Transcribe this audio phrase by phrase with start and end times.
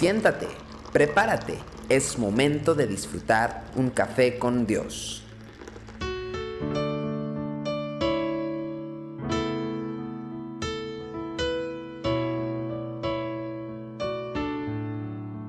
[0.00, 0.48] Siéntate,
[0.94, 1.58] prepárate,
[1.90, 5.22] es momento de disfrutar un café con Dios.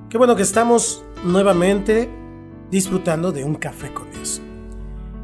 [0.10, 2.10] Qué bueno que estamos nuevamente
[2.70, 4.42] disfrutando de un café con Dios.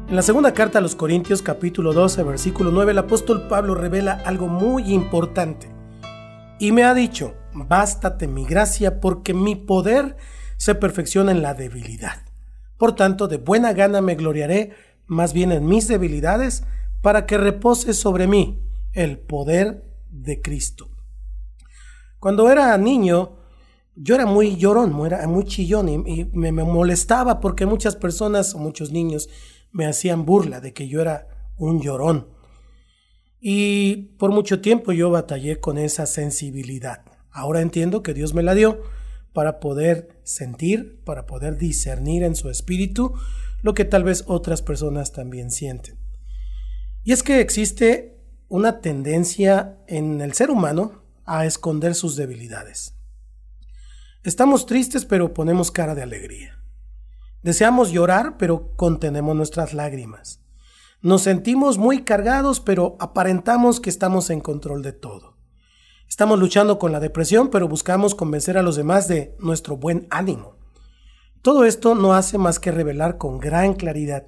[0.08, 4.22] En la segunda carta a los Corintios capítulo 12 versículo 9 el apóstol Pablo revela
[4.24, 5.77] algo muy importante
[6.58, 10.16] y me ha dicho, bástate mi gracia porque mi poder
[10.56, 12.22] se perfecciona en la debilidad.
[12.76, 14.72] Por tanto, de buena gana me gloriaré
[15.06, 16.64] más bien en mis debilidades
[17.00, 20.88] para que repose sobre mí el poder de Cristo.
[22.18, 23.36] Cuando era niño,
[23.94, 28.90] yo era muy llorón, era muy chillón y, me, me, molestaba porque muchas personas muchos
[28.90, 29.28] niños
[29.70, 32.28] me hacían burla de que yo era un llorón.
[33.40, 37.02] Y por mucho tiempo yo batallé con esa sensibilidad.
[37.30, 38.82] Ahora entiendo que Dios me la dio
[39.32, 43.14] para poder sentir, para poder discernir en su espíritu
[43.62, 45.98] lo que tal vez otras personas también sienten.
[47.04, 48.18] Y es que existe
[48.48, 52.94] una tendencia en el ser humano a esconder sus debilidades.
[54.24, 56.58] Estamos tristes pero ponemos cara de alegría.
[57.42, 60.40] Deseamos llorar pero contenemos nuestras lágrimas.
[61.00, 65.36] Nos sentimos muy cargados, pero aparentamos que estamos en control de todo.
[66.08, 70.56] Estamos luchando con la depresión, pero buscamos convencer a los demás de nuestro buen ánimo.
[71.40, 74.26] Todo esto no hace más que revelar con gran claridad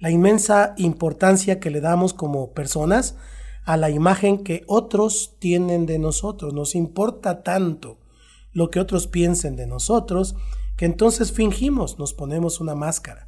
[0.00, 3.16] la inmensa importancia que le damos como personas
[3.64, 6.52] a la imagen que otros tienen de nosotros.
[6.52, 7.98] Nos importa tanto
[8.52, 10.34] lo que otros piensen de nosotros
[10.76, 13.27] que entonces fingimos, nos ponemos una máscara.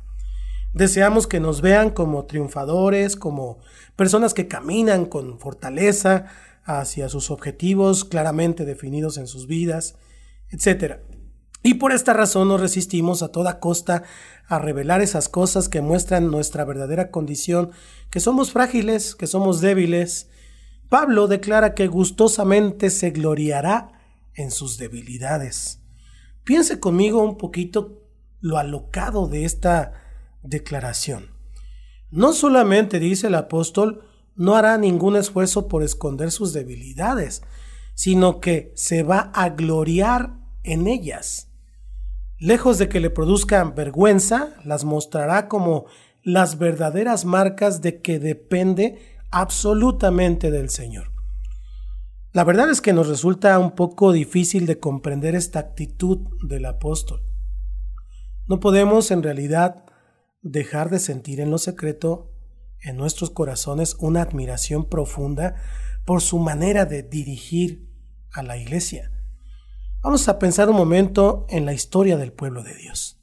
[0.72, 3.58] Deseamos que nos vean como triunfadores, como
[3.96, 6.26] personas que caminan con fortaleza
[6.64, 9.96] hacia sus objetivos claramente definidos en sus vidas,
[10.50, 11.00] etc.
[11.62, 14.04] Y por esta razón nos resistimos a toda costa
[14.46, 17.70] a revelar esas cosas que muestran nuestra verdadera condición,
[18.10, 20.30] que somos frágiles, que somos débiles.
[20.88, 23.92] Pablo declara que gustosamente se gloriará
[24.34, 25.80] en sus debilidades.
[26.44, 28.02] Piense conmigo un poquito
[28.40, 29.92] lo alocado de esta
[30.42, 31.30] declaración.
[32.10, 37.42] No solamente dice el apóstol, no hará ningún esfuerzo por esconder sus debilidades,
[37.94, 41.48] sino que se va a gloriar en ellas.
[42.38, 45.86] Lejos de que le produzcan vergüenza, las mostrará como
[46.22, 48.98] las verdaderas marcas de que depende
[49.30, 51.12] absolutamente del Señor.
[52.32, 57.22] La verdad es que nos resulta un poco difícil de comprender esta actitud del apóstol.
[58.46, 59.84] No podemos en realidad
[60.42, 62.30] dejar de sentir en lo secreto
[62.80, 65.56] en nuestros corazones una admiración profunda
[66.04, 67.88] por su manera de dirigir
[68.32, 69.12] a la iglesia.
[70.02, 73.20] Vamos a pensar un momento en la historia del pueblo de Dios.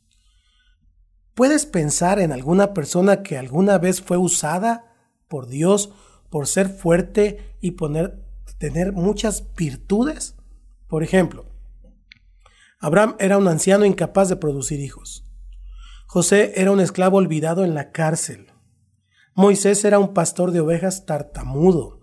[1.34, 4.96] ¿Puedes pensar en alguna persona que alguna vez fue usada
[5.28, 5.92] por Dios
[6.30, 8.24] por ser fuerte y poner,
[8.58, 10.36] tener muchas virtudes?
[10.88, 11.46] Por ejemplo,
[12.80, 15.27] Abraham era un anciano incapaz de producir hijos.
[16.08, 18.48] José era un esclavo olvidado en la cárcel.
[19.36, 22.00] Moisés era un pastor de ovejas tartamudo.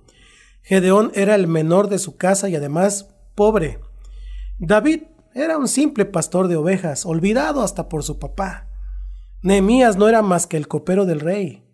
[0.62, 3.80] Gedeón era el menor de su casa y además pobre.
[4.58, 5.04] David
[5.34, 8.68] era un simple pastor de ovejas, olvidado hasta por su papá.
[9.42, 11.64] Nehemías no era más que el copero del rey.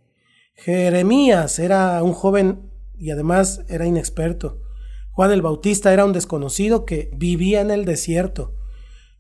[0.55, 4.63] Jeremías era un joven y además era inexperto.
[5.11, 8.55] Juan el Bautista era un desconocido que vivía en el desierto.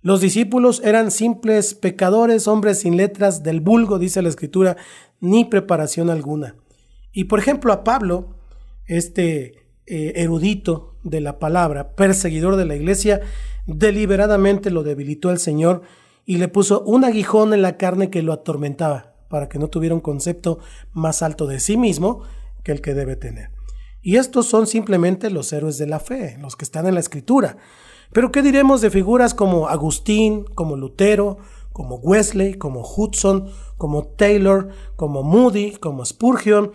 [0.02, 4.76] Los discípulos eran simples pecadores, hombres sin letras del vulgo, dice la escritura,
[5.20, 6.56] ni preparación alguna.
[7.12, 8.36] Y por ejemplo a Pablo,
[8.86, 13.20] este eh, erudito de la palabra, perseguidor de la iglesia,
[13.66, 15.82] deliberadamente lo debilitó el Señor
[16.24, 19.94] y le puso un aguijón en la carne que lo atormentaba, para que no tuviera
[19.94, 20.60] un concepto
[20.92, 22.22] más alto de sí mismo
[22.62, 23.50] que el que debe tener.
[24.02, 27.58] Y estos son simplemente los héroes de la fe, los que están en la escritura.
[28.12, 31.38] Pero ¿qué diremos de figuras como Agustín, como Lutero,
[31.72, 36.72] como Wesley, como Hudson, como Taylor, como Moody, como Spurgeon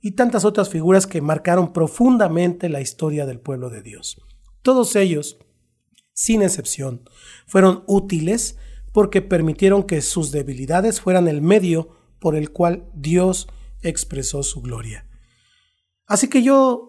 [0.00, 4.20] y tantas otras figuras que marcaron profundamente la historia del pueblo de Dios?
[4.62, 5.38] Todos ellos,
[6.14, 7.08] sin excepción,
[7.46, 8.56] fueron útiles
[8.92, 13.48] porque permitieron que sus debilidades fueran el medio por el cual Dios
[13.82, 15.06] expresó su gloria.
[16.06, 16.87] Así que yo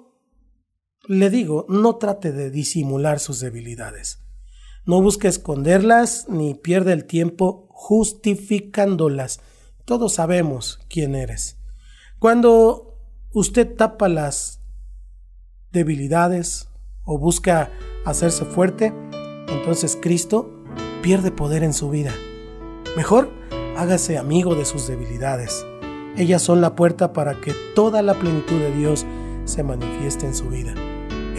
[1.10, 4.20] le digo, no trate de disimular sus debilidades.
[4.86, 9.40] No busque esconderlas ni pierda el tiempo justificándolas.
[9.86, 11.58] Todos sabemos quién eres.
[12.20, 13.00] Cuando
[13.32, 14.62] usted tapa las
[15.72, 16.70] debilidades
[17.04, 17.72] o busca
[18.06, 18.94] hacerse fuerte,
[19.48, 20.64] entonces Cristo
[21.02, 22.14] pierde poder en su vida.
[22.96, 23.32] Mejor
[23.76, 25.66] hágase amigo de sus debilidades.
[26.18, 29.08] Ellas son la puerta para que toda la plenitud de Dios
[29.46, 30.76] se manifieste en su vida.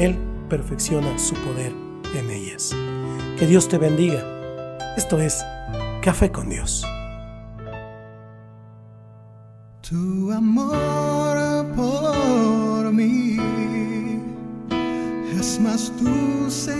[0.00, 0.16] Él
[0.48, 1.74] perfecciona su poder
[2.14, 2.74] en ellas.
[3.38, 4.24] Que Dios te bendiga.
[4.96, 5.44] Esto es
[6.00, 6.86] Café con Dios.
[9.86, 13.36] Tu amor por mí
[15.38, 16.79] es más dulce